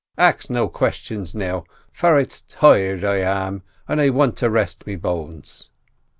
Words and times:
Ax 0.17 0.49
no 0.49 0.67
questions 0.67 1.35
now, 1.35 1.63
for 1.91 2.17
it's 2.19 2.41
tired 2.41 3.05
I 3.05 3.17
am, 3.17 3.61
an' 3.87 3.99
I 3.99 4.09
want 4.09 4.35
to 4.37 4.49
rest 4.49 4.87
me 4.87 4.95
bones." 4.95 5.69